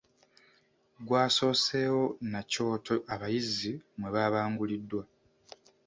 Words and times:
Gwasoosewo 1.05 2.03
na 2.31 2.41
kyoto 2.51 2.95
abayizi 3.13 3.71
mwe 3.97 4.09
baabanguliddwa. 4.15 5.03